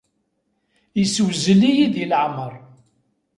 [1.01, 2.53] Issewzel-iyi di leɛmer.